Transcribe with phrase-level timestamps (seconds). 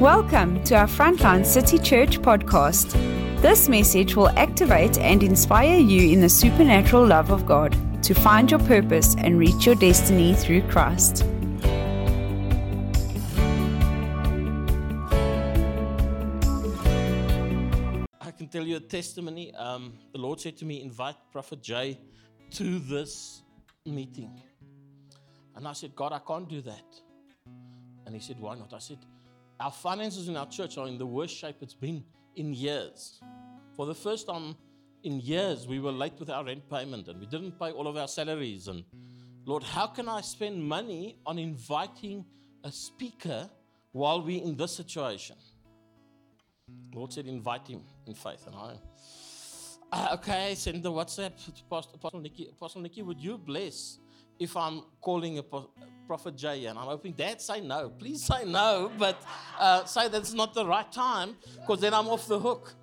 [0.00, 2.92] Welcome to our Frontline City Church podcast.
[3.42, 8.50] This message will activate and inspire you in the supernatural love of God to find
[8.50, 11.24] your purpose and reach your destiny through Christ.
[18.22, 19.54] I can tell you a testimony.
[19.54, 21.98] Um, the Lord said to me, invite Prophet Jay
[22.52, 23.42] to this
[23.84, 24.40] meeting.
[25.54, 26.86] And I said, God, I can't do that.
[28.06, 28.72] And he said, Why not?
[28.72, 28.98] I said,
[29.60, 32.02] Our finances in our church are in the worst shape it's been
[32.34, 33.20] in years.
[33.76, 34.56] For the first time
[35.02, 37.96] in years, we were late with our rent payment and we didn't pay all of
[37.98, 38.68] our salaries.
[38.68, 38.84] And
[39.44, 42.24] Lord, how can I spend money on inviting
[42.64, 43.50] a speaker
[43.92, 45.36] while we're in this situation?
[46.94, 48.46] Lord said, invite him in faith.
[48.46, 48.76] And I,
[49.92, 52.48] uh, okay, send the WhatsApp to Pastor, Apostle Nikki.
[52.50, 53.98] Apostle Nikki, would you bless
[54.40, 55.42] if I'm calling a
[56.08, 56.64] Prophet Jay?
[56.64, 57.90] And I'm hoping Dad say no.
[57.90, 59.22] Please say no, but
[59.58, 62.74] uh, say that's not the right time because then I'm off the hook.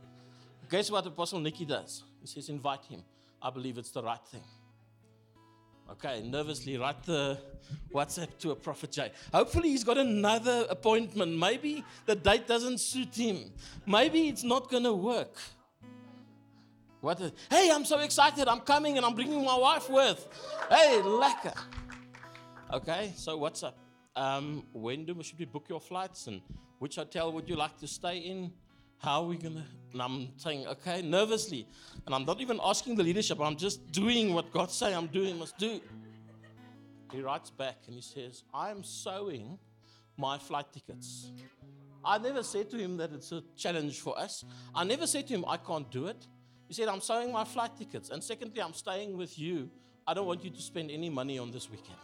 [0.69, 2.03] Guess what Apostle Nikki does?
[2.21, 3.03] He says, invite him.
[3.41, 4.43] I believe it's the right thing.
[5.89, 7.39] Okay, nervously write the
[7.93, 9.11] WhatsApp to a Prophet Jay.
[9.33, 11.37] Hopefully, he's got another appointment.
[11.37, 13.51] Maybe the date doesn't suit him.
[13.85, 15.37] Maybe it's not going to work.
[17.01, 17.21] What?
[17.21, 18.47] A, hey, I'm so excited.
[18.47, 20.27] I'm coming and I'm bringing my wife with.
[20.69, 21.55] Hey, lekker.
[22.73, 23.77] Okay, so what's up?
[24.15, 26.41] Um, when do we should we book your flights and
[26.79, 28.51] which hotel would you like to stay in?
[28.97, 29.65] How are we gonna?
[29.93, 31.67] And I'm saying, okay, nervously,
[32.05, 33.39] and I'm not even asking the leadership.
[33.39, 35.79] I'm just doing what God say I'm doing must do.
[37.11, 39.59] He writes back and he says, I'm sowing
[40.17, 41.31] my flight tickets.
[42.03, 44.43] I never said to him that it's a challenge for us.
[44.73, 46.27] I never said to him, I can't do it.
[46.67, 48.09] He said, I'm sowing my flight tickets.
[48.09, 49.69] And secondly, I'm staying with you.
[50.05, 51.97] I don't want you to spend any money on this weekend.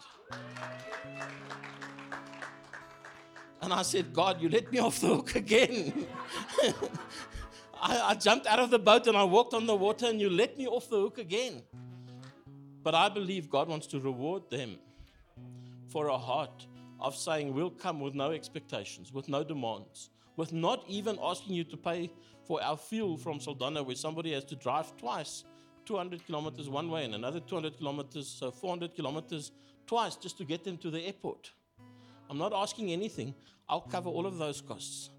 [3.62, 6.06] And I said, God, you let me off the hook again.
[7.82, 10.30] I, I, jumped out of the boat and I walked on the water, and you
[10.30, 11.62] let me off the hook again.
[12.84, 14.78] But I believe God wants to reward them
[15.88, 16.68] for a heart
[17.00, 21.64] of saying, We'll come with no expectations, with no demands, with not even asking you
[21.66, 22.12] to pay
[22.46, 25.44] for our fuel from Saldanha, where somebody has to drive twice
[25.86, 29.52] 200 kilometers one way and another 200 kilometers, uh, so 400 kilometers
[29.86, 31.52] twice just to get them to the airport.
[32.30, 33.36] I'm not asking anything.
[33.68, 35.10] I'll cover all of those costs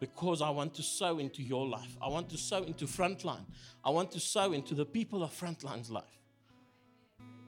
[0.00, 1.96] because I want to sow into your life.
[2.00, 3.44] I want to sow into Frontline.
[3.84, 6.04] I want to sow into the people of Frontline's life.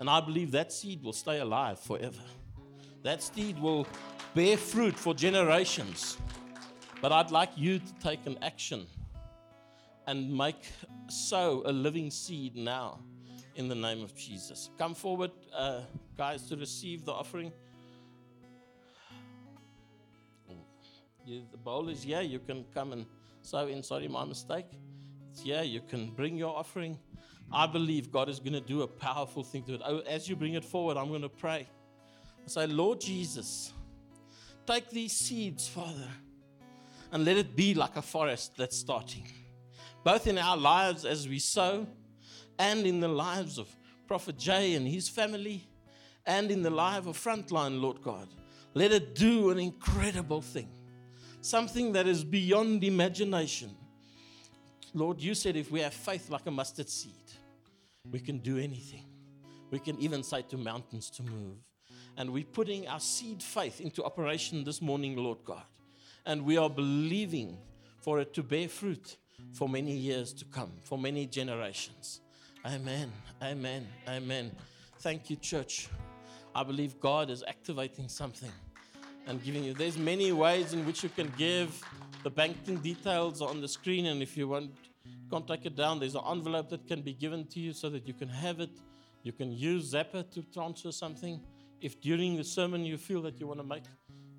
[0.01, 2.23] And I believe that seed will stay alive forever.
[3.03, 3.87] That seed will
[4.35, 6.19] bear fruit for generations.
[7.01, 8.87] But I'd like you to take an action
[10.10, 10.66] and make
[11.09, 12.98] sow a living seed now
[13.54, 14.71] in the name of Jesus.
[14.76, 15.82] Come forward, uh,
[16.19, 17.53] guys, to receive the offering.
[21.25, 22.22] The bowl is here.
[22.22, 23.06] You can come and
[23.43, 23.84] sow in.
[23.84, 24.66] Sorry, my mistake.
[25.31, 25.62] It's here.
[25.62, 26.98] You can bring your offering.
[27.53, 29.82] I believe God is going to do a powerful thing to it.
[29.84, 31.69] Oh, as you bring it forward, I'm going to pray.
[32.44, 33.72] I say, Lord Jesus,
[34.66, 36.09] take these seeds, Father,
[37.12, 39.28] and let it be like a forest that's starting,
[40.05, 41.87] both in our lives as we sow,
[42.59, 43.69] and in the lives of
[44.06, 45.66] Prophet Jay and his family,
[46.27, 48.28] and in the life of Frontline, Lord God.
[48.75, 50.69] Let it do an incredible thing
[51.43, 53.75] something that is beyond imagination.
[54.93, 57.15] Lord, you said if we have faith like a mustard seed,
[58.10, 59.05] we can do anything.
[59.71, 61.56] We can even say to mountains to move.
[62.16, 65.62] And we're putting our seed faith into operation this morning, Lord God.
[66.27, 67.56] And we are believing
[68.00, 69.16] for it to bear fruit
[69.53, 72.21] for many years to come, for many generations.
[72.65, 73.11] Amen.
[73.43, 73.87] Amen.
[74.09, 74.51] Amen.
[75.01, 75.89] Thank you, church.
[76.55, 78.53] I believe God is activating something
[79.27, 79.73] and giving you.
[79.73, 81.81] There's many ways in which you can give.
[82.23, 84.73] The banking details are on the screen, and if you want,
[85.31, 86.01] can't take it down.
[86.01, 88.71] There's an envelope that can be given to you so that you can have it.
[89.22, 91.41] You can use Zapper to transfer something.
[91.81, 93.84] If during the sermon you feel that you want to make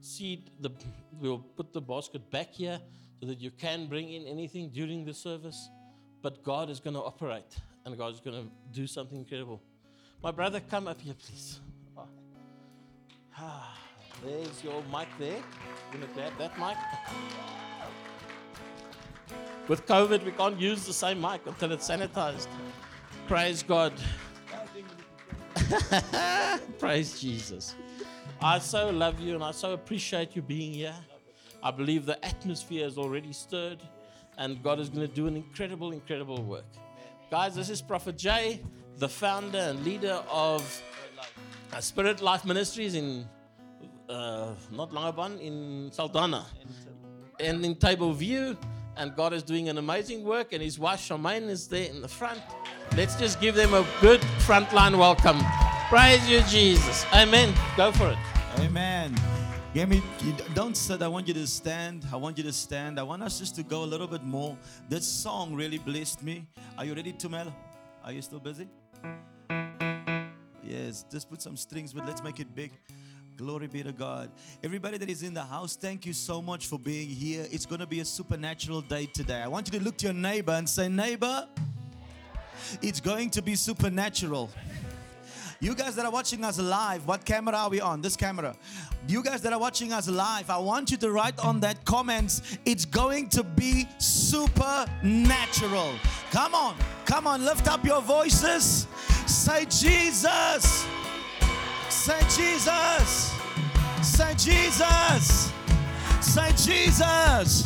[0.01, 0.72] seed, the,
[1.19, 2.80] we'll put the basket back here
[3.21, 5.69] so that you can bring in anything during the service.
[6.21, 9.62] But God is going to operate, and God is going to do something incredible.
[10.21, 11.62] My brother, come up here, please.
[11.97, 12.07] Oh.
[13.38, 13.77] Ah.
[14.23, 15.38] There's your mic there.
[15.38, 16.77] You gonna grab that mic?
[19.67, 22.47] With COVID, we can't use the same mic until it's sanitized.
[23.27, 23.94] Praise God.
[26.79, 27.75] Praise Jesus.
[28.39, 30.95] I so love you and I so appreciate you being here.
[31.63, 33.81] I believe the atmosphere is already stirred
[34.38, 36.66] and God is going to do an incredible, incredible work.
[37.30, 38.62] Guys, this is Prophet Jay,
[38.98, 40.84] the founder and leader of
[41.80, 43.28] Spirit Life Ministries in
[44.10, 46.44] uh, not Langebaan, in Saldanha.
[47.40, 48.58] and in Table View,
[48.98, 52.08] and God is doing an amazing work, and his wife Charmaine is there in the
[52.08, 52.42] front.
[52.98, 55.40] Let's just give them a good frontline welcome.
[55.90, 57.06] Praise you, Jesus.
[57.13, 57.54] Amen.
[57.78, 58.18] Go for it.
[58.60, 59.16] Amen.
[59.73, 60.03] Me,
[60.53, 61.01] don't sit.
[61.01, 62.06] I want you to stand.
[62.12, 63.00] I want you to stand.
[63.00, 64.57] I want us just to go a little bit more.
[64.89, 66.45] This song really blessed me.
[66.77, 67.53] Are you ready, Tumel?
[68.03, 68.68] Are you still busy?
[70.62, 72.73] Yes, just put some strings, but let's make it big.
[73.38, 74.29] Glory be to God.
[74.62, 77.47] Everybody that is in the house, thank you so much for being here.
[77.50, 79.41] It's going to be a supernatural day today.
[79.41, 81.47] I want you to look to your neighbor and say, Neighbor,
[82.81, 84.50] it's going to be supernatural.
[85.63, 88.02] You guys that are watching us live, what camera are we on?
[88.02, 88.56] This camera.
[89.08, 92.58] You guys that are watching us live, I want you to write on that comments,
[92.66, 95.94] it's going to be supernatural.
[96.31, 96.75] Come on,
[97.06, 98.88] come on, lift up your voices.
[99.28, 100.84] Say Jesus.
[101.90, 103.31] Say Jesus.
[104.02, 105.52] Say Jesus.
[106.22, 107.63] Say Jesus.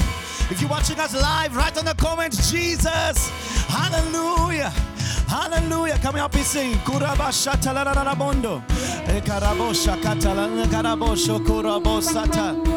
[0.52, 3.30] If you're watching us live, write on the comments, Jesus.
[3.70, 4.74] Hallelujah.
[5.27, 5.98] Hallelujah.
[6.00, 6.74] Come help me sing.
[6.86, 8.62] Kurabashata la la la bondo.
[9.07, 12.75] Ekarabosha katala karabosho kurabosata.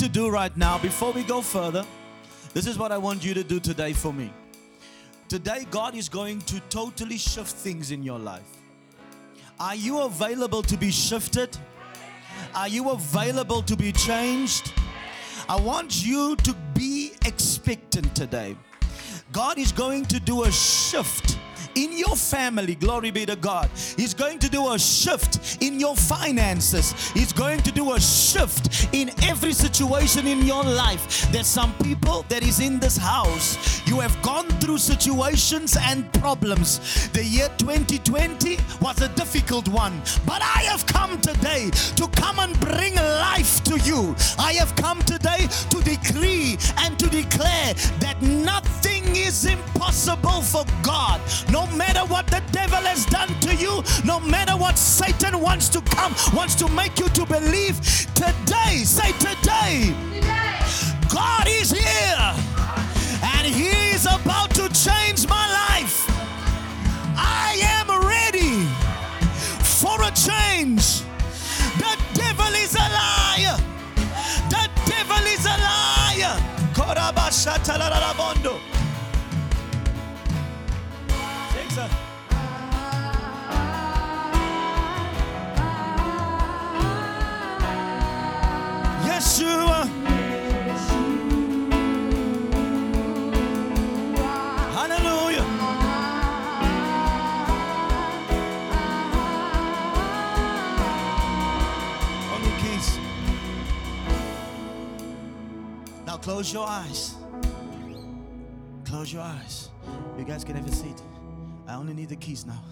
[0.00, 1.84] To do right now, before we go further,
[2.54, 4.32] this is what I want you to do today for me.
[5.28, 8.48] Today, God is going to totally shift things in your life.
[9.58, 11.54] Are you available to be shifted?
[12.54, 14.72] Are you available to be changed?
[15.50, 18.56] I want you to be expectant today.
[19.32, 21.36] God is going to do a shift
[21.74, 22.74] in your family.
[22.74, 23.70] Glory be to God.
[23.96, 27.10] He's going to do a shift in your finances.
[27.10, 31.30] He's going to do a shift in every situation in your life.
[31.32, 33.86] There's some people that is in this house.
[33.86, 37.08] You have gone through situations and problems.
[37.10, 42.58] The year 2020 was a difficult one, but I have come today to come and
[42.60, 44.14] bring life to you.
[44.38, 51.20] I have come today to decree and to declare that nothing is impossible for God.
[51.50, 55.80] No matter what the devil has done to you, no matter what Satan wants to
[55.82, 57.80] come, wants to make you to believe,
[58.14, 59.94] today, say today,
[61.08, 62.49] God is here
[106.40, 107.14] close your eyes.
[108.86, 109.68] Close your eyes.
[110.16, 110.98] You guys can have a seat.
[111.68, 112.62] I only need the keys now.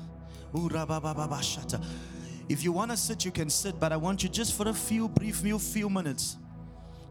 [2.48, 4.72] If you want to sit, you can sit, but I want you just for a
[4.72, 6.38] few brief few, few minutes.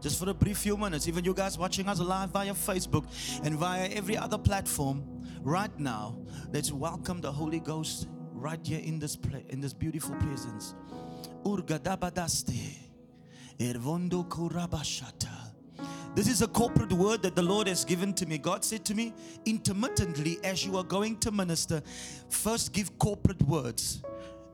[0.00, 1.06] Just for a brief few minutes.
[1.06, 3.04] Even you guys watching us live via Facebook
[3.44, 5.04] and via every other platform,
[5.42, 6.18] right now,
[6.52, 10.74] let's welcome the Holy Ghost right here in this place, in this beautiful presence.
[11.44, 12.78] Urgadabadaste.
[13.60, 15.47] Ervondo kurabashata.
[16.14, 18.38] This is a corporate word that the Lord has given to me.
[18.38, 21.80] God said to me, intermittently, as you are going to minister,
[22.28, 24.02] first give corporate words.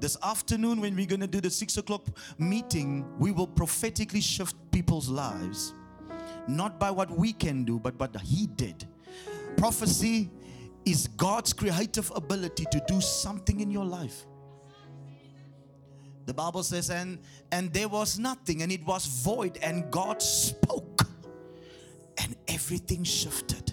[0.01, 2.03] This afternoon, when we're going to do the six o'clock
[2.37, 5.73] meeting, we will prophetically shift people's lives.
[6.47, 8.87] Not by what we can do, but what He did.
[9.57, 10.31] Prophecy
[10.85, 14.27] is God's creative ability to do something in your life.
[16.27, 17.19] The Bible says, and
[17.53, 21.04] and there was nothing, and it was void, and God spoke,
[22.55, 23.73] everything shifted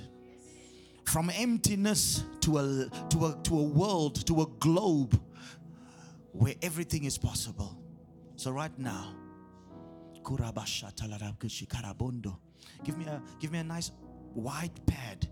[1.05, 5.19] from emptiness to a to a to a world, to a globe
[6.31, 7.77] where everything is possible.
[8.35, 9.15] So right now.
[12.83, 13.91] Give me a give me a nice
[14.33, 15.27] white pad.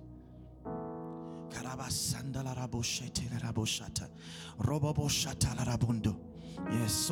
[6.71, 7.11] Yes.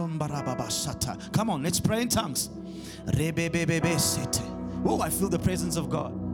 [1.32, 2.50] Come on, let's pray in tongues.
[4.86, 6.27] Oh, I feel the presence of God.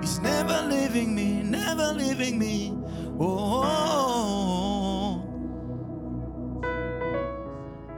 [0.00, 2.76] He's never leaving me, never leaving me.
[3.20, 3.62] Oh.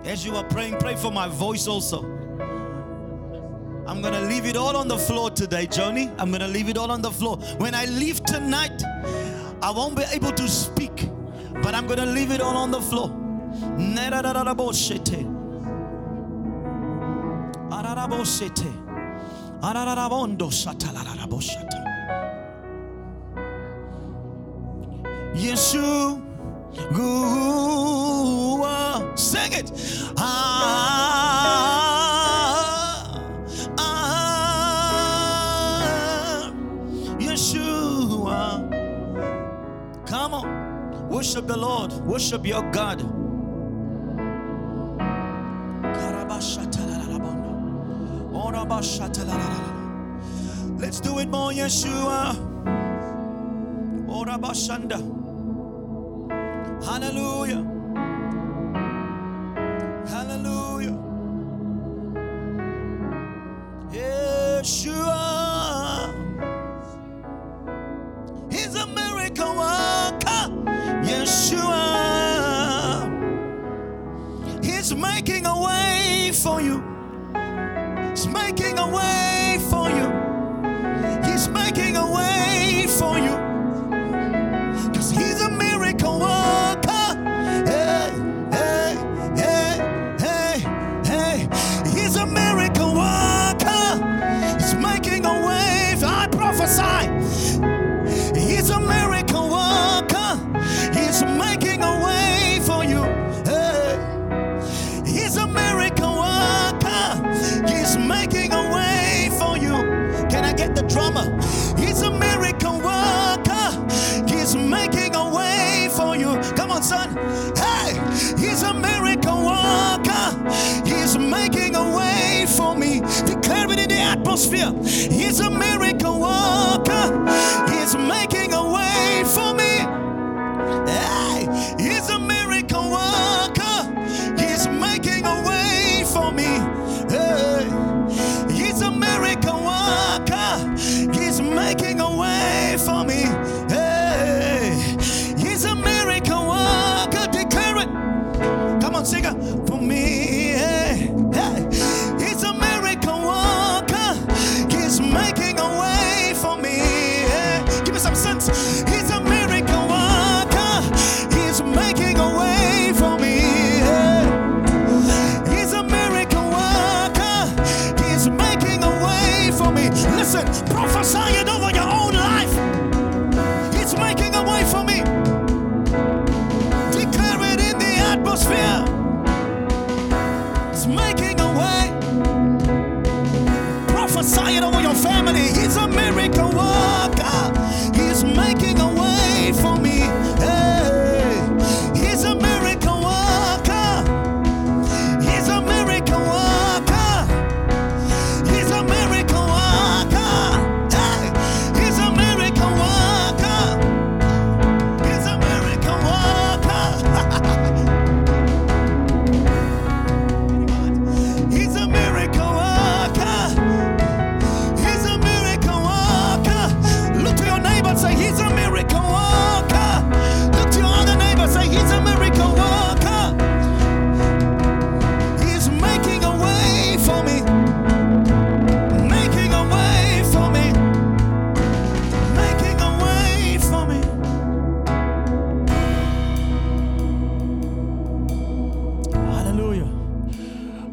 [0.04, 2.02] As you are praying, pray for my voice also.
[3.86, 6.10] I'm gonna leave it all on the floor today, Johnny.
[6.18, 7.36] I'm gonna leave it all on the floor.
[7.58, 8.82] When I leave tonight,
[9.62, 11.08] I won't be able to speak,
[11.62, 13.10] but I'm gonna leave it all on the floor.
[17.94, 18.72] Araraboshete.
[19.62, 21.80] Arararabondo shatalararaboshata.
[25.34, 26.20] Yeshua.
[29.16, 29.70] Sing it.
[30.18, 30.24] Ah,
[33.78, 35.04] ah,
[37.18, 38.40] Yeshua.
[40.06, 40.48] Come on.
[41.08, 41.92] Worship the Lord.
[41.92, 42.98] Worship your God.
[45.80, 46.73] Karabashatalalabondo.
[50.78, 52.36] Let's do it more, Yeshua.
[56.84, 57.73] Hallelujah.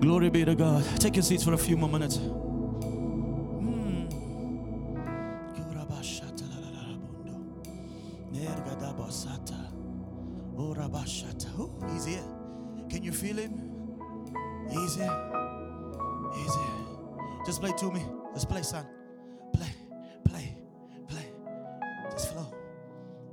[0.01, 0.83] Glory be to God.
[0.99, 2.19] Take your seats for a few more minutes.
[11.57, 12.23] Oh, he's here.
[12.89, 13.71] Can you feel him?
[14.69, 15.31] He's here.
[17.45, 18.03] Just play to me.
[18.33, 18.85] Just play, son.
[19.53, 19.73] Play,
[20.23, 20.57] play,
[21.07, 21.25] play.
[22.11, 22.53] Just flow.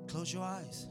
[0.07, 0.89] Close your eyes.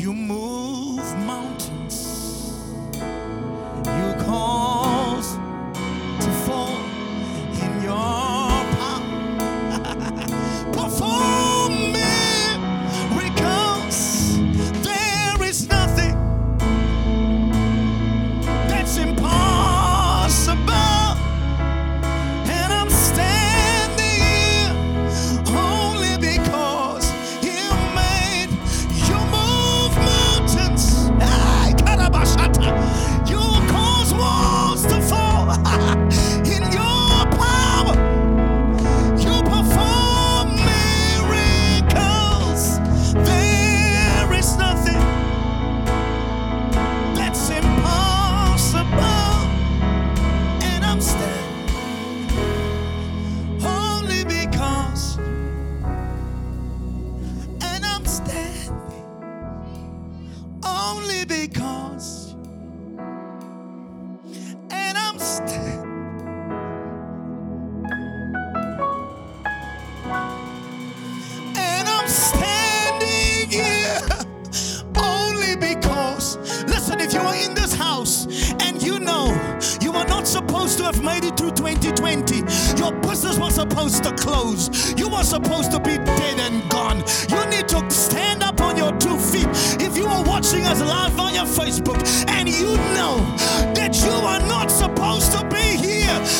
[0.00, 2.09] You move mountains.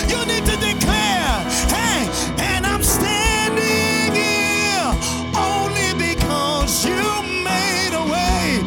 [0.09, 1.33] You need to declare,
[1.69, 4.95] hey, and I'm standing here
[5.37, 7.03] only because you
[7.45, 8.61] made a way.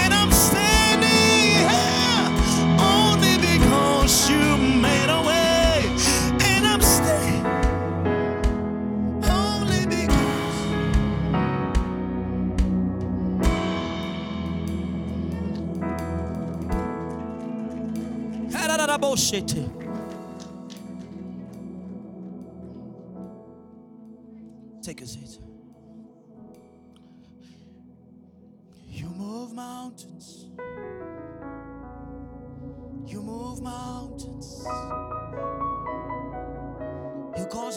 [0.00, 2.28] And I'm standing here
[2.80, 5.84] only because you made a way.
[6.50, 7.44] And I'm standing
[9.24, 10.20] only because.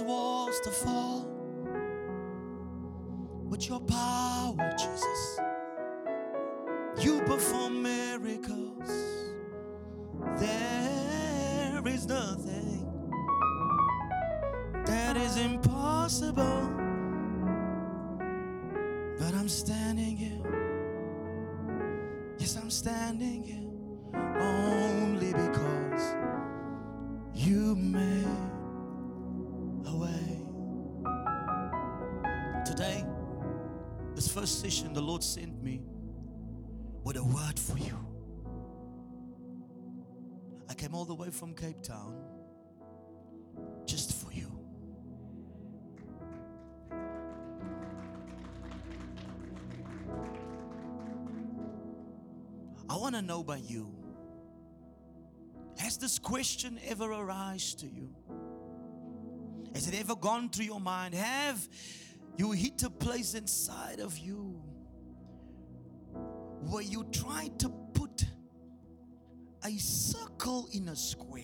[0.04, 1.28] Walls to fall
[3.50, 5.40] with your power, Jesus.
[7.00, 8.90] You perform miracles.
[10.38, 12.88] There is nothing
[14.86, 16.70] that is impossible.
[19.20, 20.42] But I'm standing here.
[22.38, 23.64] Yes, I'm standing here
[34.34, 35.80] first session, the Lord sent me
[37.04, 37.96] with a word for you.
[40.68, 42.16] I came all the way from Cape Town
[43.86, 44.52] just for you.
[52.90, 53.94] I want to know by you
[55.78, 58.10] has this question ever arisen to you?
[59.76, 61.14] Has it ever gone through your mind?
[61.14, 61.68] Have
[62.38, 64.62] you hit a place inside of you
[66.62, 68.26] where you try to put
[69.64, 71.44] a circle in a square?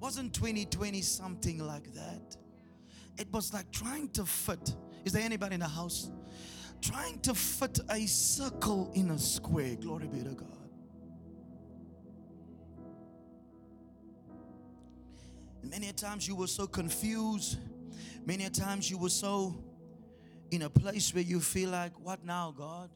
[0.00, 2.36] Wasn't 2020 something like that?
[3.18, 4.74] It was like trying to fit.
[5.04, 6.10] Is there anybody in the house?
[6.80, 9.76] Trying to fit a circle in a square.
[9.76, 10.46] Glory be to God.
[15.62, 17.58] Many times you were so confused.
[18.26, 19.62] Many a times you were so
[20.50, 22.90] in a place where you feel like, what now, God?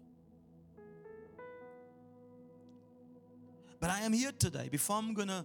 [3.80, 4.68] But I am here today.
[4.70, 5.44] Before I'm going to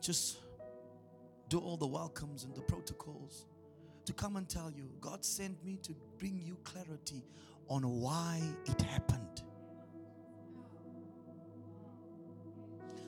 [0.00, 0.38] just
[1.48, 3.46] do all the welcomes and the protocols,
[4.04, 7.24] to come and tell you God sent me to bring you clarity
[7.68, 9.42] on why it happened.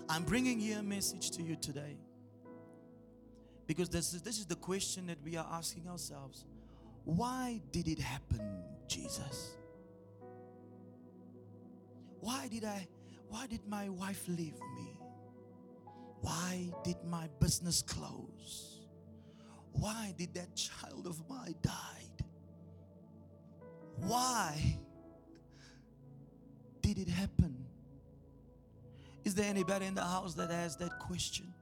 [0.08, 1.96] I'm bringing here a message to you today
[3.68, 6.46] because this is, this is the question that we are asking ourselves
[7.04, 8.40] Why did it happen,
[8.88, 9.56] Jesus?
[12.20, 12.88] Why did I,
[13.28, 14.98] why did my wife leave me?
[16.20, 18.80] Why did my business close?
[19.72, 22.26] Why did that child of mine died?
[23.98, 24.78] Why
[26.80, 27.54] did it happen?
[29.24, 31.52] Is there anybody in the house that has that question?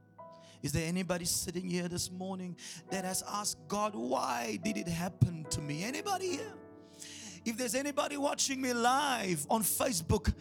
[0.67, 2.57] Is there anybody sitting here this morning
[2.91, 5.85] that has asked God, why did it happen to me?
[5.85, 6.55] Anybody here?
[7.45, 10.35] If there's anybody watching me live on Facebook,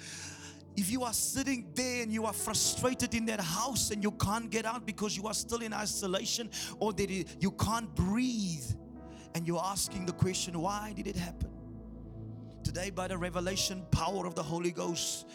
[0.76, 4.50] if you are sitting there and you are frustrated in that house and you can't
[4.50, 7.08] get out because you are still in isolation or that
[7.40, 8.66] you can't breathe,
[9.36, 11.55] and you're asking the question, why did it happen?
[12.76, 15.30] Today, by the revelation power of the Holy Ghost,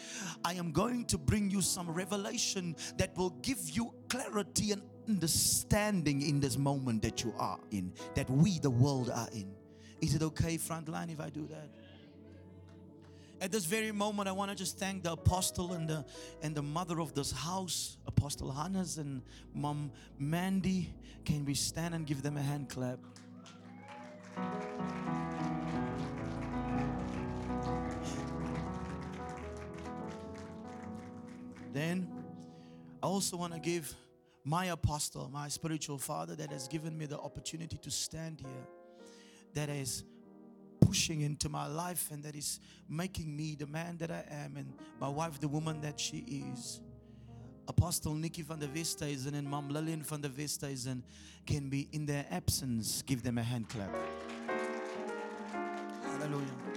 [0.45, 6.21] I am going to bring you some revelation that will give you clarity and understanding
[6.21, 9.55] in this moment that you are in, that we, the world, are in.
[10.01, 11.71] Is it okay, frontline, if I do that?
[13.41, 16.05] At this very moment, I want to just thank the apostle and the
[16.43, 19.23] and the mother of this house, Apostle Hannes and
[19.55, 20.93] Mom Mandy.
[21.25, 22.99] Can we stand and give them a hand clap?
[31.73, 32.07] Then
[33.01, 33.95] I also want to give
[34.43, 38.67] my apostle, my spiritual father that has given me the opportunity to stand here,
[39.53, 40.03] that is
[40.79, 44.73] pushing into my life and that is making me the man that I am and
[44.99, 46.17] my wife the woman that she
[46.53, 46.81] is.
[47.67, 51.03] Apostle Nikki van der Westhuizen and Mom Lillian van der Westhuizen
[51.45, 53.01] can be in their absence.
[53.03, 53.95] Give them a hand clap.
[56.03, 56.70] Hallelujah.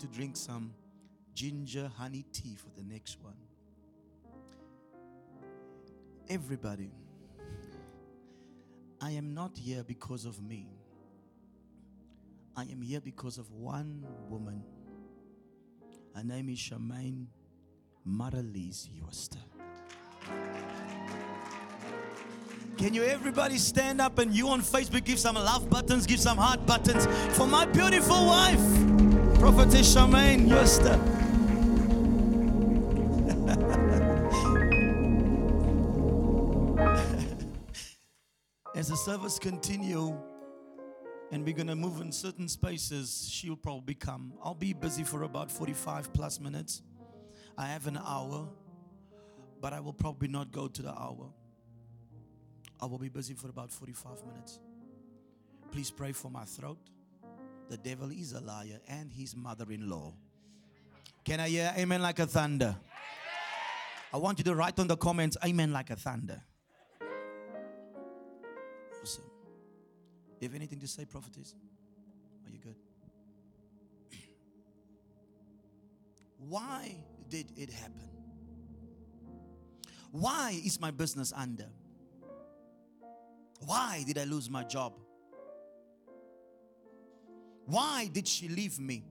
[0.00, 0.72] To drink some
[1.34, 3.36] ginger honey tea for the next one.
[6.28, 6.90] Everybody,
[9.00, 10.66] I am not here because of me.
[12.56, 14.62] I am here because of one woman.
[16.14, 17.26] Her name is Charmaine
[18.06, 19.38] Maralise Yoster.
[22.76, 26.38] Can you everybody stand up and you on Facebook give some love buttons, give some
[26.38, 29.09] heart buttons for my beautiful wife,
[29.40, 30.90] Prophetess Charmaine Yoster.
[38.76, 40.14] As the service continue
[41.32, 44.34] and we're going to move in certain spaces, she'll probably come.
[44.44, 46.82] I'll be busy for about 45 plus minutes.
[47.56, 48.46] I have an hour,
[49.58, 51.32] but I will probably not go to the hour.
[52.78, 54.60] I will be busy for about 45 minutes.
[55.72, 56.76] Please pray for my throat.
[57.70, 60.12] The devil is a liar and his mother in law.
[61.24, 62.76] Can I hear amen like a thunder?
[64.12, 66.42] I want you to write on the comments, amen like a thunder.
[69.00, 69.22] Awesome.
[70.40, 71.54] You have anything to say, prophetess?
[72.44, 72.74] Are you good?
[76.38, 76.96] Why
[77.28, 78.08] did it happen?
[80.10, 81.68] Why is my business under?
[83.60, 84.94] Why did I lose my job?
[87.70, 89.04] Why did she leave me?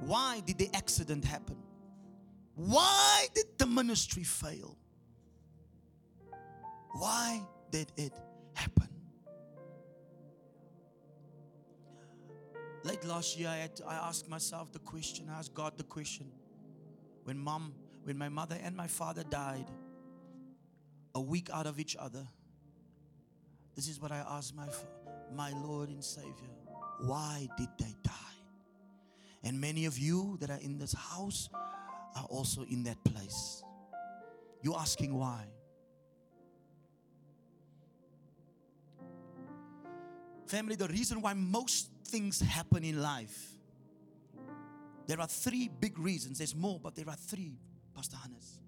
[0.00, 1.56] Why did the accident happen?
[2.56, 4.76] Why did the ministry fail?
[6.90, 7.40] Why
[7.70, 8.12] did it
[8.54, 8.88] happen?
[12.82, 16.32] Late last year, I, had I asked myself the question, I asked God the question.
[17.22, 19.70] When mom, when my mother and my father died,
[21.14, 22.26] a week out of each other,
[23.76, 24.66] this is what I asked my,
[25.32, 26.59] my Lord and Savior.
[27.02, 28.12] Why did they die?
[29.42, 31.48] And many of you that are in this house
[32.16, 33.62] are also in that place.
[34.62, 35.44] You're asking why.
[40.46, 43.52] Family, the reason why most things happen in life,
[45.06, 46.38] there are three big reasons.
[46.38, 47.58] There's more, but there are three,
[47.94, 48.60] Pastor Hannes.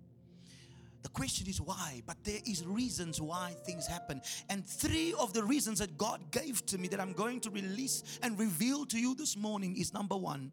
[1.02, 4.22] The question is why, but there is reasons why things happen.
[4.48, 8.20] And three of the reasons that God gave to me that I'm going to release
[8.22, 10.52] and reveal to you this morning is number one.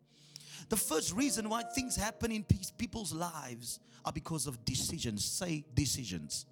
[0.69, 2.43] The first reason why things happen in
[2.77, 5.23] people's lives are because of decisions.
[5.23, 6.45] Say decisions.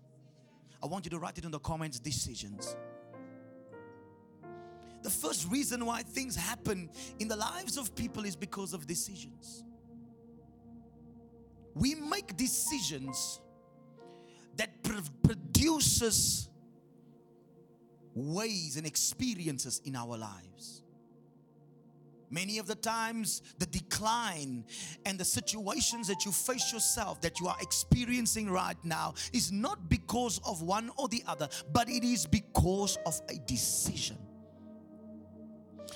[0.81, 2.75] I want you to write it in the comments decisions.
[5.03, 9.63] the first reason why things happen in the lives of people is because of decisions.
[11.73, 13.39] We make decisions
[14.57, 14.93] that pr-
[15.23, 16.49] produces
[18.13, 20.83] ways and experiences in our lives.
[22.29, 24.65] Many of the times, the decline
[25.05, 29.87] and the situations that you face yourself, that you are experiencing right now, is not
[29.87, 34.17] because of one or the other, but it is because of a decision.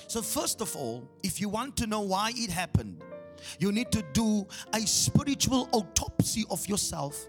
[0.06, 3.02] So, first of all, if you want to know why it happened,
[3.58, 7.28] you need to do a spiritual autopsy of yourself.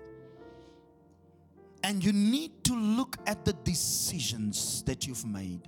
[1.84, 5.68] And you need to look at the decisions that you've made.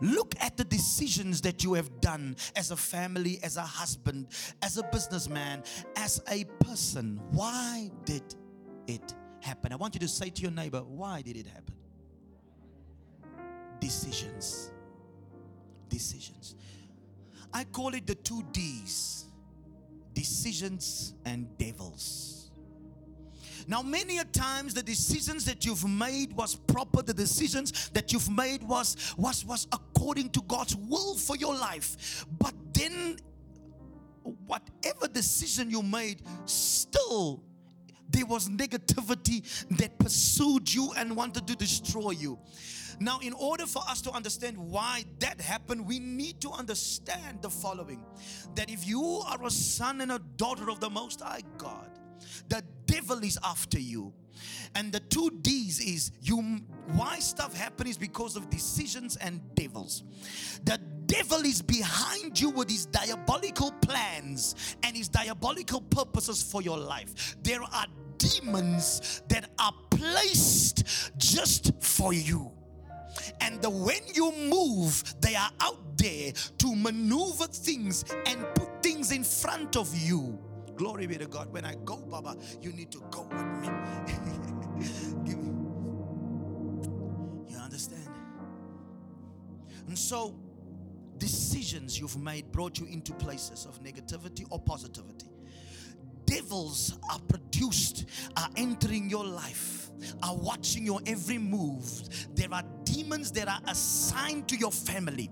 [0.00, 4.26] Look at the decisions that you have done as a family, as a husband,
[4.60, 5.62] as a businessman,
[5.94, 7.20] as a person.
[7.30, 8.34] Why did
[8.88, 9.72] it happen?
[9.72, 11.74] I want you to say to your neighbor, Why did it happen?
[13.78, 14.72] Decisions.
[15.88, 16.56] Decisions.
[17.52, 19.26] I call it the two D's
[20.14, 22.41] decisions and devils.
[23.66, 27.02] Now, many a times the decisions that you've made was proper.
[27.02, 32.24] The decisions that you've made was was was according to God's will for your life.
[32.38, 33.18] But then,
[34.46, 37.42] whatever decision you made, still
[38.12, 39.42] there was negativity
[39.78, 42.38] that pursued you and wanted to destroy you.
[43.00, 47.50] Now, in order for us to understand why that happened, we need to understand the
[47.50, 48.04] following
[48.54, 51.90] that if you are a son and a daughter of the Most High God,
[52.48, 54.12] the devil is after you.
[54.74, 56.60] And the two D's is you
[56.92, 60.02] why stuff happens because of decisions and devils.
[60.64, 66.78] The devil is behind you with his diabolical plans and his diabolical purposes for your
[66.78, 67.36] life.
[67.42, 67.86] There are
[68.18, 72.50] demons that are placed just for you.
[73.40, 79.12] And the when you move, they are out there to maneuver things and put things
[79.12, 80.38] in front of you
[80.76, 81.52] Glory be to God.
[81.52, 83.68] When I go, Baba, you need to go with me.
[85.24, 85.52] Give me.
[87.48, 88.08] You understand?
[89.86, 90.34] And so,
[91.18, 95.28] decisions you've made brought you into places of negativity or positivity.
[96.24, 98.06] Devils are produced,
[98.36, 99.90] are entering your life,
[100.22, 101.84] are watching your every move.
[102.34, 102.64] There are
[103.02, 105.30] demons that are assigned to your family.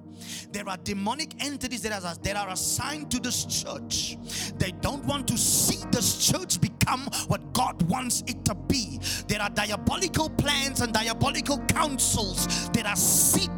[0.52, 4.16] There are demonic entities that are, that are assigned to this church.
[4.58, 9.00] They don't want to see this church become what God wants it to be.
[9.28, 13.50] There are diabolical plans and diabolical counsels that are seated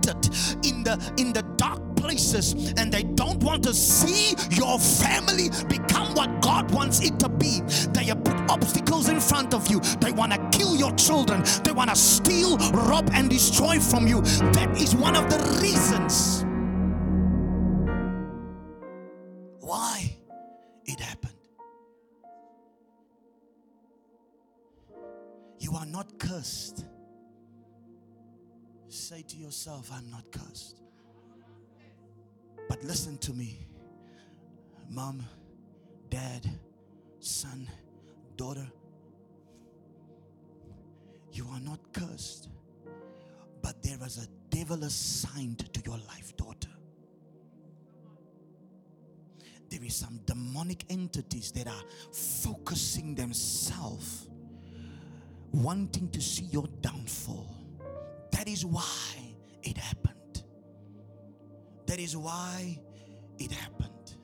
[0.64, 6.14] in the in the dark places and they don't want to see your family become
[6.14, 7.60] what God wants it to be.
[7.92, 9.80] They have put obstacles in front of you.
[10.00, 11.42] They want to kill your children.
[11.64, 14.20] They want to steal, rob, and destroy from you.
[14.52, 16.44] That is one of the reasons
[19.60, 20.16] why
[20.84, 21.32] it happened.
[25.58, 26.84] You are not cursed.
[28.88, 30.82] Say to yourself, I'm not cursed.
[32.68, 33.66] But listen to me,
[34.88, 35.24] mom,
[36.10, 36.48] dad,
[37.20, 37.68] son,
[38.36, 38.66] daughter.
[41.32, 42.48] You are not cursed,
[43.62, 46.68] but there is a devil assigned to your life, daughter.
[49.70, 54.28] There is some demonic entities that are focusing themselves,
[55.52, 57.56] wanting to see your downfall.
[58.32, 58.84] That is why
[59.62, 60.42] it happened.
[61.86, 62.78] That is why
[63.38, 64.16] it happened.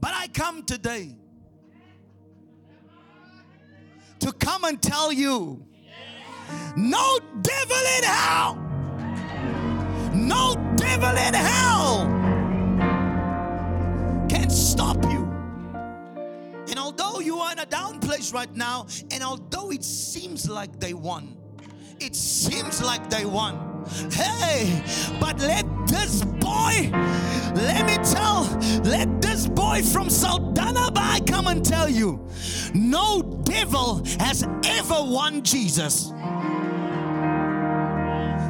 [0.00, 1.16] But I come today
[4.20, 5.66] to come and tell you
[6.76, 8.54] no devil in hell,
[10.14, 12.06] no devil in hell
[14.28, 15.24] can stop you.
[16.68, 20.78] And although you are in a down place right now, and although it seems like
[20.78, 21.36] they won,
[22.00, 23.68] it seems like they won
[24.10, 24.82] Hey,
[25.20, 25.64] but let
[26.08, 26.90] this boy,
[27.54, 28.44] let me tell,
[28.84, 32.26] let this boy from Saldanha Bay come and tell you
[32.74, 36.12] no devil has ever won Jesus.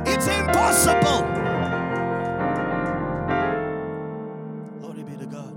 [0.06, 1.26] It's impossible.
[4.80, 5.56] Glory be to God.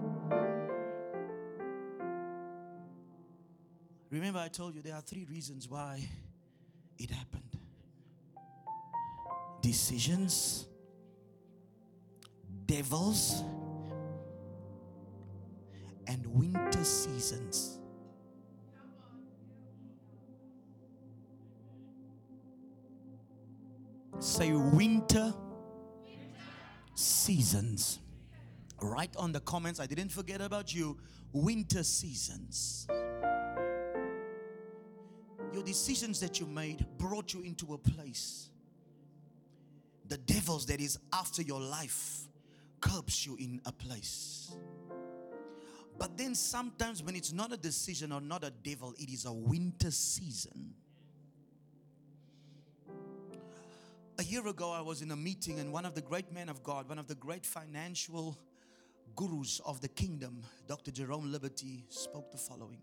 [4.09, 6.01] Remember, I told you there are three reasons why
[6.97, 7.43] it happened
[9.61, 10.65] decisions,
[12.71, 13.43] devils,
[16.07, 17.79] and winter seasons.
[24.19, 25.33] Say winter
[26.95, 27.99] seasons.
[28.81, 30.97] Write on the comments, I didn't forget about you.
[31.33, 32.87] Winter seasons.
[35.51, 38.49] Your decisions that you made brought you into a place.
[40.07, 42.29] The devils that is after your life
[42.81, 44.53] curbs you in a place.
[45.97, 49.31] But then sometimes when it's not a decision or not a devil, it is a
[49.31, 50.73] winter season.
[54.17, 56.63] A year ago, I was in a meeting, and one of the great men of
[56.63, 58.37] God, one of the great financial
[59.15, 60.91] gurus of the kingdom, Dr.
[60.91, 62.81] Jerome Liberty, spoke the following.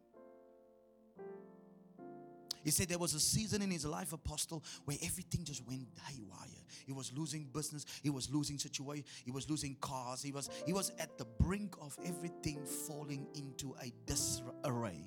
[2.64, 6.48] He said there was a season in his life, apostle, where everything just went haywire.
[6.86, 10.72] He was losing business, he was losing situation, he was losing cars, he was he
[10.72, 15.06] was at the brink of everything falling into a disarray.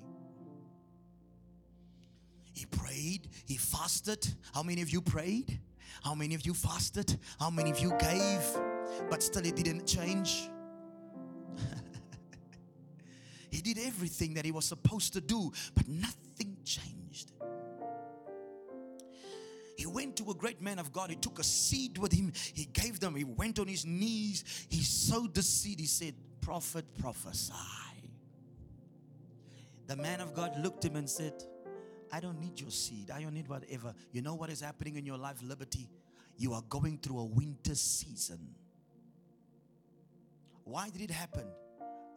[2.54, 4.26] He prayed, he fasted.
[4.54, 5.58] How many of you prayed?
[6.02, 7.18] How many of you fasted?
[7.38, 8.42] How many of you gave?
[9.10, 10.48] But still it didn't change.
[13.50, 17.01] he did everything that he was supposed to do, but nothing changed.
[19.76, 21.10] He went to a great man of God.
[21.10, 22.32] He took a seed with him.
[22.54, 23.14] He gave them.
[23.14, 24.66] He went on his knees.
[24.68, 25.80] He sowed the seed.
[25.80, 27.52] He said, Prophet, prophesy.
[29.86, 31.34] The man of God looked him and said,
[32.12, 33.10] I don't need your seed.
[33.10, 33.94] I don't need whatever.
[34.12, 35.88] You know what is happening in your life, Liberty?
[36.36, 38.54] You are going through a winter season.
[40.64, 41.46] Why did it happen?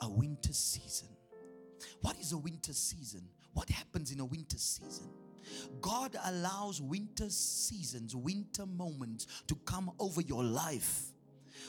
[0.02, 1.10] A winter season.
[2.02, 3.24] What is a winter season?
[3.56, 5.10] What happens in a winter season?
[5.82, 11.12] God allows winter seasons, winter moments to come over your life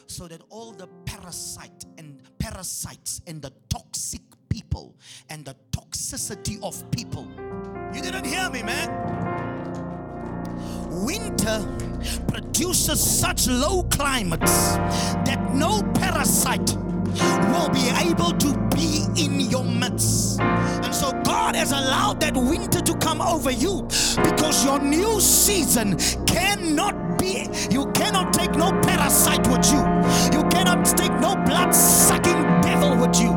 [0.07, 4.95] so that all the parasite and parasites and the toxic people
[5.31, 7.27] and the toxicity of people
[7.97, 8.91] you didn't hear me, man.
[10.91, 11.67] Winter
[12.29, 14.77] produces such low climates
[15.25, 16.77] that no parasite
[17.53, 20.41] will be able to be in your midst.
[20.41, 23.83] And so God has allowed that winter to come over you
[24.23, 29.81] because your new season cannot be, you cannot take no parasite with you.
[30.37, 33.33] You cannot take no blood sucking devil with you.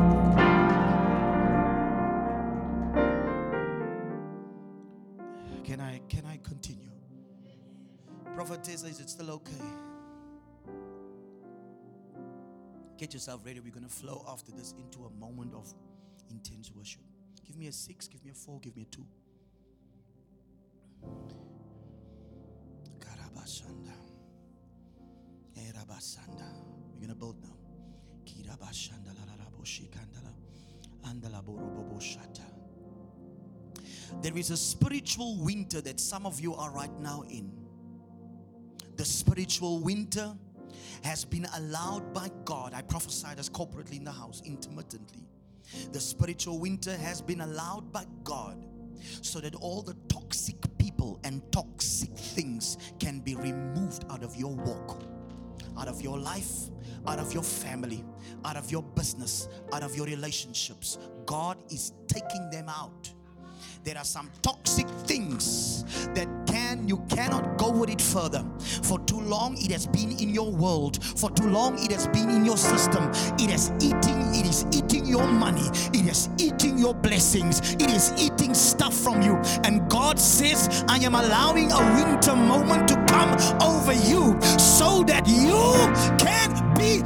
[5.64, 6.90] Can I can I continue?
[8.34, 9.89] Prophetess, is it still okay?
[13.00, 13.60] Get yourself ready.
[13.60, 15.72] We're going to flow after this into a moment of
[16.30, 17.00] intense worship.
[17.46, 19.06] Give me a six, give me a four, give me a two.
[25.56, 26.44] Erabasanda.
[26.92, 27.56] We're going to build now.
[28.26, 29.14] Kirabashanda
[31.06, 31.42] Andala.
[34.20, 37.50] There is a spiritual winter that some of you are right now in.
[38.96, 40.36] The spiritual winter
[41.02, 42.74] has been allowed by God.
[42.74, 45.26] I prophesied as corporately in the house, intermittently.
[45.92, 48.66] The spiritual winter has been allowed by God
[49.22, 54.54] so that all the toxic people and toxic things can be removed out of your
[54.54, 55.02] walk,
[55.78, 56.70] out of your life,
[57.06, 58.04] out of your family,
[58.44, 60.98] out of your business, out of your relationships.
[61.26, 63.12] God is taking them out.
[63.84, 66.28] There are some toxic things that
[66.78, 68.44] you cannot go with it further.
[68.82, 71.02] For too long it has been in your world.
[71.02, 73.10] For too long it has been in your system.
[73.38, 75.68] It is eating, it is eating your money.
[75.92, 77.74] It is eating your blessings.
[77.74, 79.36] It is eating stuff from you.
[79.64, 85.26] And God says, I am allowing a winter moment to come over you so that
[85.26, 85.74] you
[86.18, 87.02] can be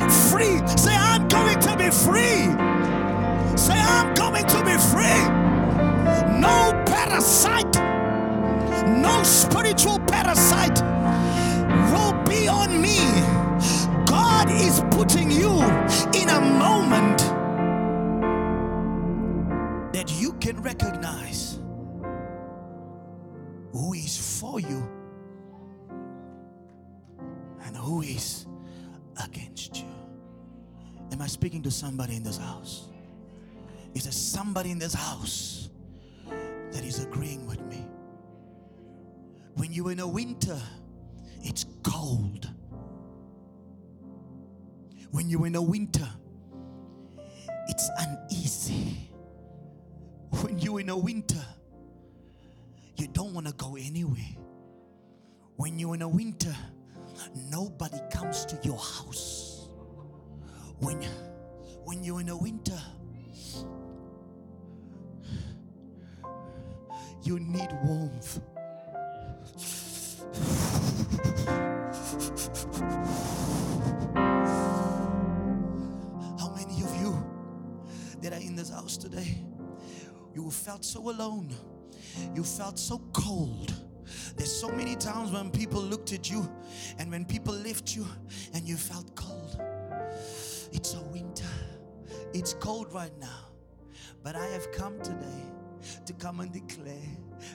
[9.24, 10.80] spiritual parasite
[11.92, 12.98] will be on me.
[14.06, 15.50] God is putting you
[16.14, 17.18] in a moment
[19.92, 21.58] that you can recognize
[23.72, 24.88] who is for you
[27.64, 28.46] and who is
[29.24, 29.88] against you.
[31.12, 32.88] Am I speaking to somebody in this house?
[33.94, 35.64] Is there somebody in this house
[36.74, 37.86] that is agreeing with me.
[39.54, 40.60] When you're in a winter,
[41.42, 42.48] it's cold.
[45.10, 46.08] When you're in a winter,
[47.68, 49.10] it's uneasy.
[50.42, 51.44] When you're in a winter,
[52.96, 54.36] you don't want to go anywhere.
[55.56, 56.54] When you're in a winter,
[57.50, 59.68] nobody comes to your house.
[60.80, 61.00] When,
[61.84, 62.80] when you're in a winter,
[67.24, 68.38] You need warmth.
[76.84, 77.24] Of you
[78.20, 79.38] that are in this house today,
[80.34, 81.54] you felt so alone.
[82.34, 83.72] You felt so cold.
[84.36, 86.48] There's so many times when people looked at you
[86.98, 88.06] and when people left you
[88.52, 89.60] and you felt cold.
[90.72, 91.44] It's a winter.
[92.32, 93.46] It's cold right now.
[94.22, 95.53] But I have come today
[96.06, 96.94] to come and declare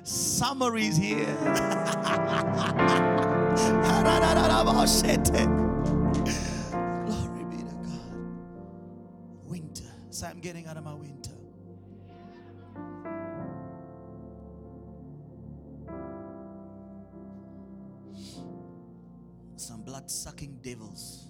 [0.03, 1.35] summer is here.
[7.05, 8.13] Glory be to God.
[9.45, 9.83] Winter.
[10.09, 11.31] So I'm getting out of my winter.
[19.55, 21.27] Some blood sucking devils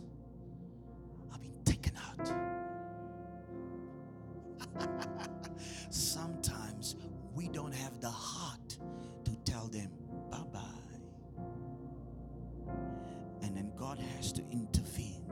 [13.99, 15.23] God has to intervene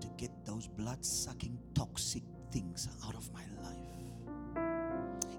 [0.00, 3.76] to get those blood sucking toxic things out of my life.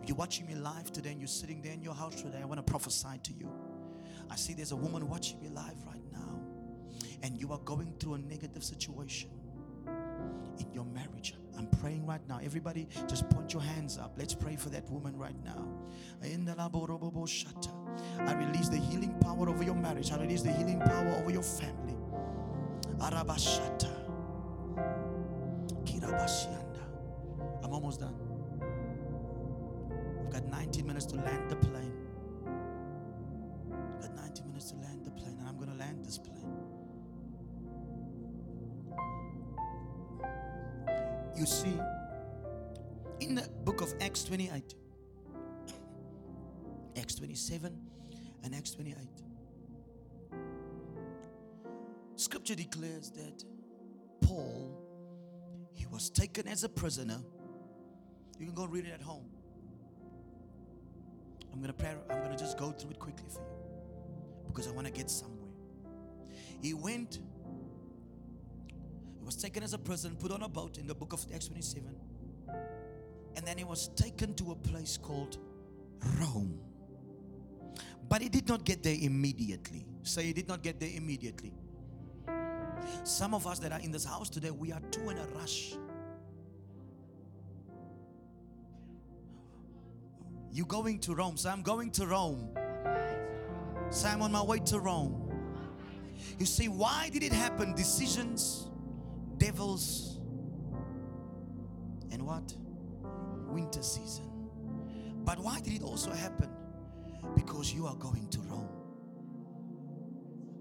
[0.02, 2.46] If you're watching me live today and you're sitting there in your house today, I
[2.46, 3.50] want to prophesy to you.
[4.30, 6.40] I see there's a woman watching me live right now,
[7.24, 9.30] and you are going through a negative situation
[10.62, 11.36] in your marriage.
[11.58, 12.40] I'm praying right now.
[12.44, 14.14] Everybody, just point your hands up.
[14.18, 15.68] Let's pray for that woman right now.
[16.24, 16.28] I
[18.34, 20.12] release the healing power over your marriage.
[20.12, 21.96] I release the healing power over your family.
[23.00, 23.90] Arabashata.
[25.84, 26.82] Kirabashianda.
[27.64, 28.16] I'm almost done.
[30.22, 31.94] We've got 19 minutes to land the plane.
[34.02, 36.52] Got 19 minutes to land the plane, and I'm going to land this plane.
[41.40, 41.80] You see,
[43.22, 44.76] in the book of Acts 28,
[46.98, 47.80] Acts 27,
[48.44, 48.98] and Acts 28,
[52.18, 53.46] scripture declares that
[54.20, 54.84] Paul,
[55.72, 57.22] he was taken as a prisoner.
[58.38, 59.30] You can go read it at home.
[61.54, 64.88] I'm gonna pray, I'm gonna just go through it quickly for you because I want
[64.88, 65.48] to get somewhere.
[66.62, 67.20] He went,
[69.30, 71.88] was taken as a prisoner, put on a boat in the book of Acts 27,
[73.36, 75.38] and then he was taken to a place called
[76.20, 76.60] Rome.
[78.10, 79.86] But he did not get there immediately.
[80.02, 81.54] Say he did not get there immediately.
[83.04, 85.76] Some of us that are in this house today, we are too in a rush.
[90.52, 91.38] You going to Rome?
[91.38, 92.50] So I'm going to Rome.
[93.92, 95.32] So I'm on my way to Rome.
[96.40, 97.76] You see, why did it happen?
[97.76, 98.70] Decisions,
[99.40, 100.20] devils,
[102.12, 102.54] and what?
[103.48, 104.26] Winter season.
[105.26, 106.50] But why did it also happen?
[107.36, 108.70] Because you are going to Rome.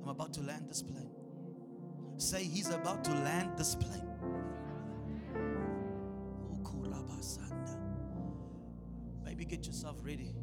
[0.02, 1.10] I'm about to land this plane.
[2.16, 4.08] Say, He's about to land this plane.
[9.38, 10.34] Maybe get yourself ready.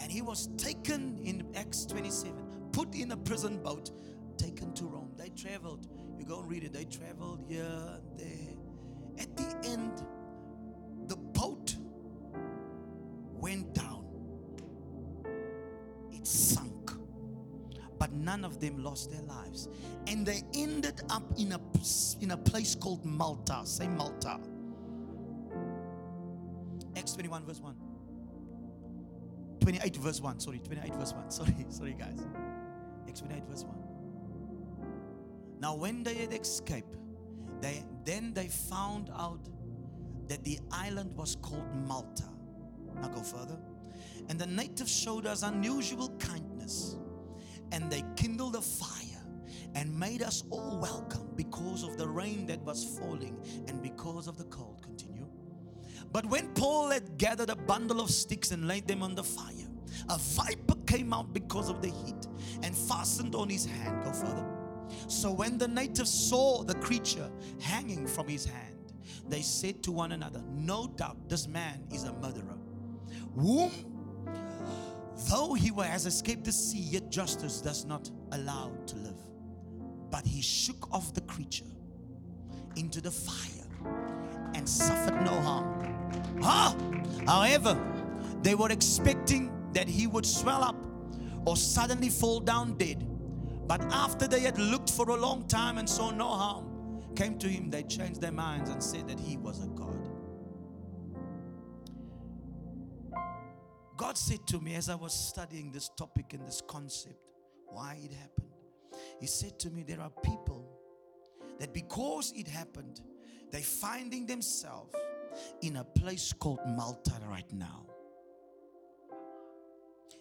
[0.00, 2.34] And he was taken in Acts 27,
[2.72, 3.90] put in a prison boat,
[4.38, 5.10] taken to Rome.
[5.16, 5.86] They traveled.
[6.18, 6.72] You go and read it.
[6.72, 8.54] They traveled here and there.
[9.18, 10.02] At the end,
[11.08, 11.74] the boat
[13.34, 14.04] went down.
[16.12, 16.92] It sunk.
[17.98, 19.68] But none of them lost their lives.
[20.06, 21.60] And they ended up in a,
[22.20, 23.62] in a place called Malta.
[23.64, 24.38] Say Malta.
[26.96, 27.74] Acts 21, verse 1.
[29.60, 32.26] 28 verse 1 sorry 28 verse 1 sorry sorry guys
[33.06, 33.97] Acts 28 verse 1
[35.60, 36.96] now when they had escaped
[37.60, 39.40] they then they found out
[40.28, 42.28] that the island was called Malta
[43.00, 43.58] now go further
[44.28, 46.96] and the natives showed us unusual kindness
[47.72, 49.04] and they kindled a fire
[49.74, 53.36] and made us all welcome because of the rain that was falling
[53.68, 55.26] and because of the cold continue
[56.12, 59.68] but when Paul had gathered a bundle of sticks and laid them on the fire,
[60.08, 62.26] a viper came out because of the heat
[62.62, 64.04] and fastened on his hand.
[64.04, 64.57] Go further.
[65.08, 67.30] So when the natives saw the creature
[67.60, 68.92] hanging from his hand,
[69.26, 72.58] they said to one another, No doubt this man is a murderer,
[73.34, 73.70] whom,
[75.30, 79.16] though he has escaped the sea, yet justice does not allow to live.
[80.10, 81.64] But he shook off the creature
[82.76, 83.66] into the fire
[84.54, 85.96] and suffered no harm.
[86.42, 86.76] Ah,
[87.26, 87.78] however,
[88.42, 90.76] they were expecting that he would swell up
[91.46, 93.07] or suddenly fall down dead.
[93.68, 97.48] But after they had looked for a long time and saw no harm, came to
[97.48, 100.08] him, they changed their minds and said that he was a God.
[103.98, 107.18] God said to me as I was studying this topic and this concept,
[107.66, 108.48] why it happened.
[109.20, 110.64] He said to me, There are people
[111.58, 113.00] that because it happened,
[113.50, 114.94] they're finding themselves
[115.60, 117.84] in a place called Malta right now.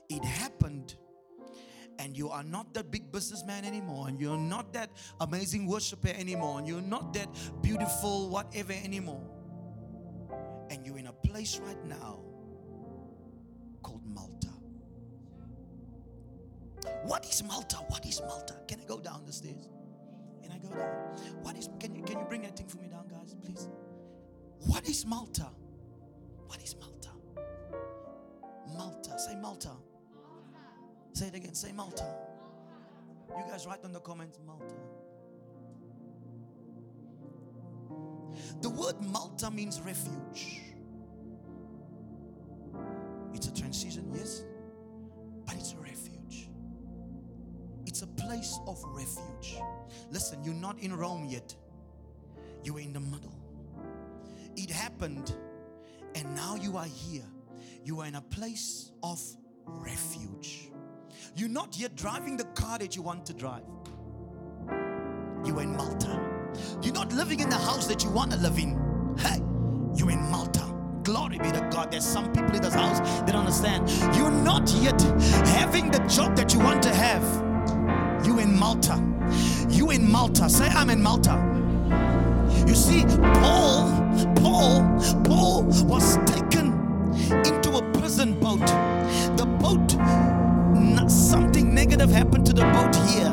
[0.09, 0.56] It happened,
[2.17, 4.89] you are not that big businessman anymore, and you're not that
[5.21, 7.27] amazing worshiper anymore, and you're not that
[7.61, 9.23] beautiful whatever anymore.
[10.69, 12.19] And you're in a place right now
[13.83, 14.49] called Malta.
[17.03, 17.77] What is Malta?
[17.87, 18.55] What is Malta?
[18.67, 19.69] Can I go down the stairs?
[20.41, 20.89] Can I go down?
[21.41, 23.69] What is can you can you bring that thing for me down, guys, please?
[24.65, 25.47] What is Malta?
[26.47, 27.09] What is Malta?
[28.75, 29.19] Malta.
[29.19, 29.71] Say Malta.
[31.17, 31.55] Say it again.
[31.55, 32.05] Say Malta.
[33.35, 34.75] You guys write in the comments Malta.
[38.61, 40.61] The word Malta means refuge.
[43.33, 44.43] It's a transition, yes,
[45.47, 46.51] but it's a refuge.
[47.87, 49.57] It's a place of refuge.
[50.11, 51.55] Listen, you're not in Rome yet,
[52.63, 53.33] you're in the middle.
[54.55, 55.33] It happened,
[56.13, 57.25] and now you are here.
[57.83, 59.19] You are in a place of
[59.65, 60.69] refuge.
[61.35, 63.63] You're not yet driving the car that you want to drive.
[65.45, 66.19] You're in Malta.
[66.81, 69.15] You're not living in the house that you want to live in.
[69.17, 69.41] Hey,
[69.95, 70.65] you're in Malta.
[71.03, 71.91] Glory be to God.
[71.91, 73.89] There's some people in this house that understand.
[74.15, 75.01] You're not yet
[75.55, 77.23] having the job that you want to have.
[78.25, 79.01] You're in Malta.
[79.69, 80.49] You in Malta.
[80.49, 81.35] Say, I'm in Malta.
[82.67, 83.89] You see, Paul,
[84.35, 84.83] Paul,
[85.23, 86.73] Paul was taken
[87.29, 87.56] into
[92.57, 93.31] the boat here.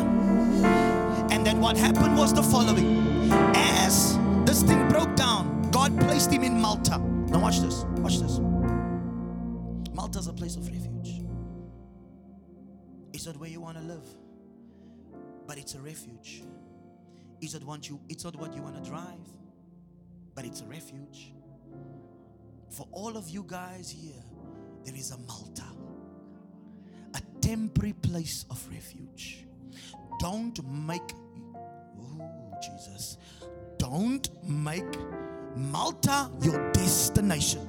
[1.31, 3.31] And then what happened was the following.
[3.57, 6.99] As this thing broke down, God placed him in Malta.
[6.99, 7.85] Now watch this.
[8.05, 8.39] Watch this.
[9.95, 11.22] Malta is a place of refuge.
[13.14, 14.07] It's not where you want to live,
[15.47, 16.43] but it's a refuge.
[17.41, 17.99] It's not what you.
[18.11, 19.27] It's not what you want to drive,
[20.35, 21.33] but it's a refuge.
[22.68, 24.22] For all of you guys here,
[24.85, 25.64] there is a Malta,
[27.45, 29.45] temporary place of refuge.
[30.19, 31.13] Don't make,
[32.01, 33.19] oh Jesus,
[33.77, 34.97] don't make
[35.55, 37.61] Malta your destination.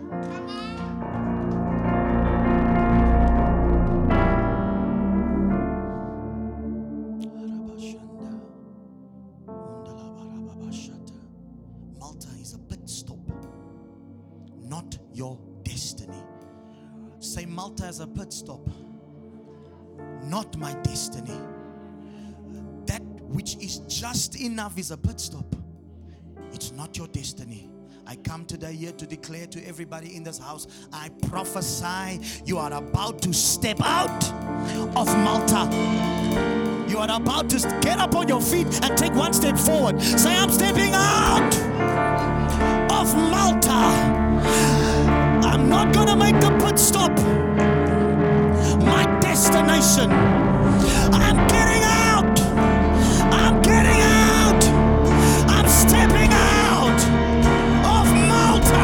[20.45, 21.39] Not my destiny.
[22.85, 25.55] That which is just enough is a pit stop,
[26.53, 27.69] it's not your destiny.
[28.07, 32.71] I come today here to declare to everybody in this house I prophesy you are
[32.71, 34.23] about to step out
[34.95, 35.67] of Malta.
[36.87, 39.99] You are about to get up on your feet and take one step forward.
[39.99, 41.55] Say, I'm stepping out
[42.91, 43.71] of Malta.
[45.47, 47.54] I'm not going to make the pit stop.
[49.35, 50.09] Destination.
[51.11, 52.39] I'm getting out.
[53.33, 54.63] I'm getting out.
[55.49, 57.01] I'm stepping out
[57.83, 58.81] of Malta.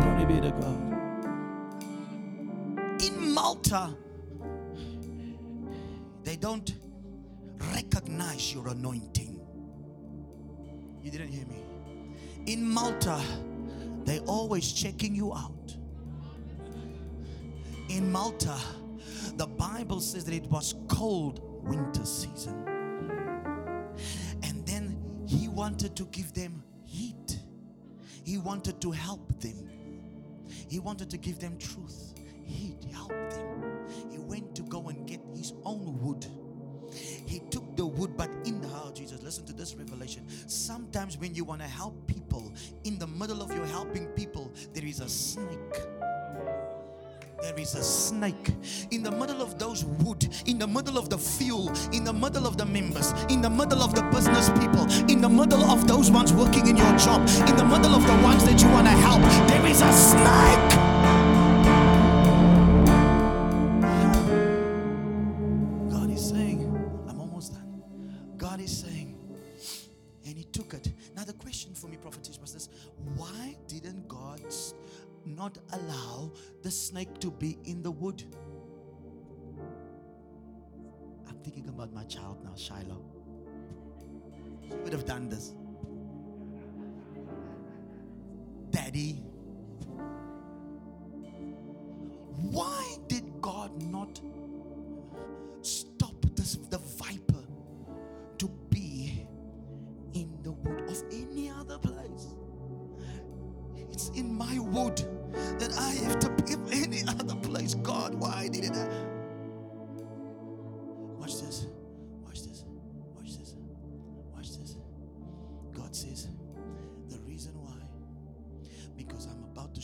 [0.00, 0.80] Glory be to God.
[3.02, 3.96] In Malta,
[6.22, 6.72] they don't
[7.74, 9.40] recognize your anointing.
[11.02, 11.64] You didn't hear me.
[12.46, 13.20] In Malta,
[14.04, 15.76] they always checking you out.
[17.88, 18.56] In Malta,
[19.36, 22.66] the Bible says that it was cold winter season.
[24.42, 27.38] And then he wanted to give them heat.
[28.24, 29.68] He wanted to help them.
[30.68, 32.14] He wanted to give them truth.
[32.44, 33.86] He'd help them.
[34.10, 36.26] He went to go and get his own wood.
[36.92, 40.24] He took the wood, but in the house, Jesus, listen to this revelation.
[40.48, 42.52] Sometimes when you want to help people,
[42.84, 45.58] in the middle of your helping people, there is a snake.
[47.42, 48.50] There is a snake
[48.90, 52.46] in the middle of those wood, in the middle of the fuel, in the middle
[52.46, 56.10] of the members, in the middle of the business people, in the middle of those
[56.10, 58.92] ones working in your job, in the middle of the ones that you want to
[58.92, 59.20] help.
[59.48, 60.70] There is a snake.
[65.90, 67.82] God is saying, I'm almost done.
[68.38, 69.14] God is saying,
[70.24, 70.90] and He took it.
[71.14, 72.70] Now, the question for me, prophetess, was this
[73.16, 74.40] why didn't God
[75.26, 76.30] not allow
[76.66, 78.24] the snake to be in the wood?
[81.28, 83.04] I'm thinking about my child now, Shiloh.
[84.64, 85.54] She would have done this.
[88.70, 89.22] Daddy,
[92.50, 94.20] why did God not
[95.62, 97.25] stop this the viper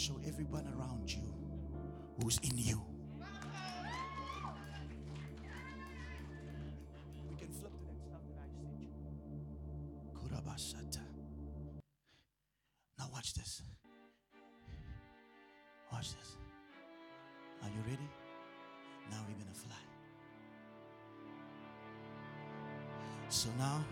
[0.02, 1.22] show everyone around you
[2.20, 2.82] who's in you.
[7.30, 8.88] We can flip to that stuff that I sent you.
[10.18, 11.04] Kurabashata.
[12.98, 13.62] Now watch this.
[15.92, 16.36] Watch this.
[17.62, 18.08] Are you ready?
[19.08, 19.76] Now we're gonna fly.
[23.28, 23.84] So now,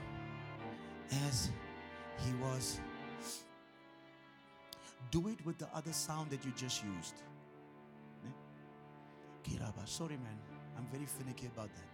[1.29, 1.51] as
[2.19, 2.81] he was,
[5.11, 7.23] do it with the other sound that you just used.
[9.45, 9.87] Kiraba.
[9.87, 10.39] Sorry, man.
[10.77, 11.85] I'm very finicky about that.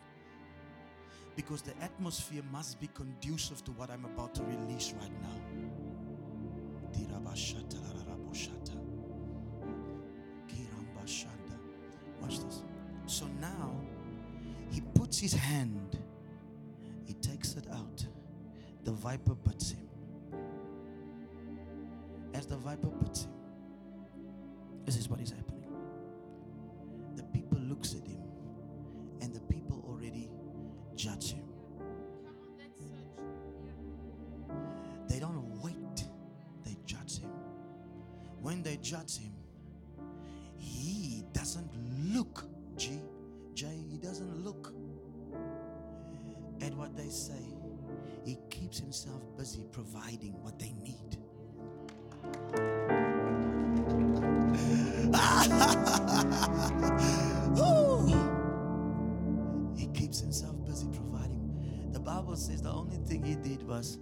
[1.35, 5.57] Because the atmosphere must be conducive to what I'm about to release right now.
[12.27, 12.63] Watch this.
[13.07, 13.73] So now
[14.71, 15.99] he puts his hand,
[17.05, 18.05] he takes it out.
[18.83, 19.86] The viper puts him.
[22.67, 23.31] Viper puts him,
[24.85, 25.71] this is what is happening.
[27.15, 28.19] The people looks at him,
[29.21, 30.29] and the people already
[30.97, 31.45] judge him.
[35.09, 36.09] They don't wait,
[36.65, 37.31] they judge him.
[38.43, 39.33] When they judge him,
[40.57, 41.71] he doesn't
[42.13, 42.47] look,
[42.77, 43.01] G,
[43.55, 44.73] J, he doesn't look
[46.61, 47.55] at what they say.
[48.25, 51.19] He keeps himself busy providing what they need.
[59.77, 61.91] He keeps himself busy providing.
[61.93, 63.99] The Bible says the only thing he did was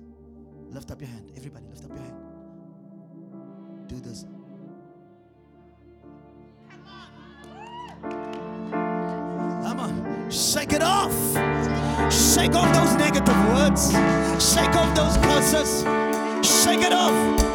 [0.71, 1.33] lift up your hand.
[1.37, 2.17] Everybody, lift up your hand.
[3.87, 4.27] Do this.
[9.63, 11.13] Come on, shake it off.
[12.13, 13.93] Shake off those negative words.
[14.53, 15.83] Shake off those curses.
[16.65, 17.54] Shake it off.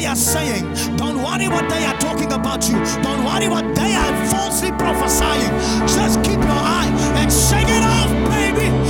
[0.00, 0.64] They are saying.
[0.96, 2.78] Don't worry what they are talking about you.
[3.02, 5.52] Don't worry what they are falsely prophesying.
[5.86, 8.89] Just keep your eye and shake it off, baby.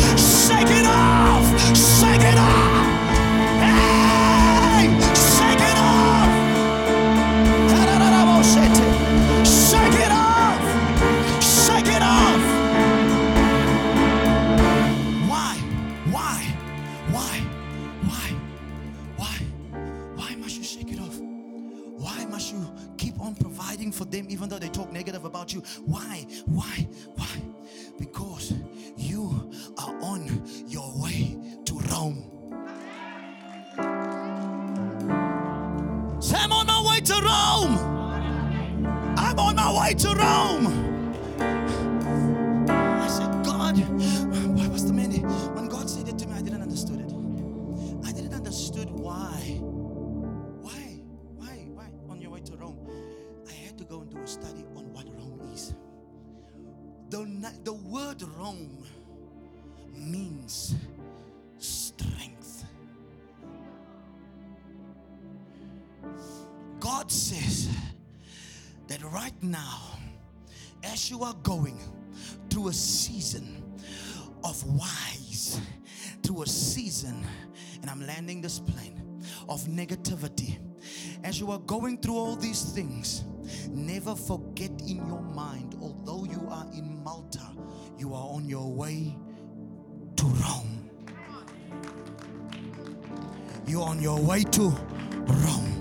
[32.01, 32.07] Say,
[36.39, 37.77] I'm on my way to Rome.
[39.19, 40.67] I'm on my way to Rome.
[42.71, 43.77] I said, God,
[44.57, 45.29] what was the meaning?
[45.55, 48.09] When God said it to me, I didn't understand it.
[48.09, 49.61] I didn't understand why.
[50.63, 51.03] Why?
[51.37, 51.67] Why?
[51.75, 51.91] Why?
[52.09, 52.79] On your way to Rome,
[53.47, 55.75] I had to go and do a study on what Rome is.
[57.11, 57.27] The,
[57.63, 58.87] the word Rome
[59.95, 60.75] means
[67.11, 67.69] God says
[68.87, 69.81] that right now,
[70.85, 71.77] as you are going
[72.49, 73.65] through a season
[74.45, 75.61] of wise,
[76.23, 77.27] through a season,
[77.81, 80.61] and I'm landing this plane of negativity,
[81.25, 83.25] as you are going through all these things,
[83.69, 87.45] never forget in your mind, although you are in Malta,
[87.99, 89.17] you are on your way
[90.15, 90.91] to Rome.
[93.67, 94.69] You're on your way to
[95.27, 95.80] Rome.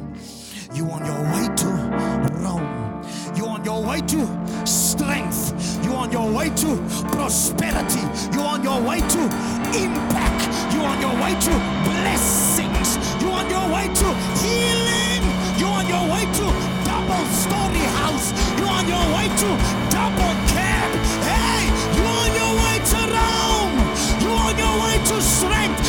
[0.71, 1.67] You're on your way to
[2.43, 3.03] Rome.
[3.35, 5.53] You're on your way to strength.
[5.83, 6.77] You're on your way to
[7.11, 8.05] prosperity.
[8.31, 9.21] You're on your way to
[9.73, 10.41] impact.
[10.73, 11.53] You're on your way to
[11.89, 12.97] blessings.
[13.19, 14.07] You're on your way to
[14.45, 15.23] healing.
[15.57, 16.45] You're on your way to
[16.85, 18.29] double story house.
[18.59, 19.49] You're on your way to
[19.89, 20.89] double cab.
[21.25, 21.65] Hey,
[21.97, 23.73] you're on your way to Rome.
[24.21, 25.88] You're on your way to strength.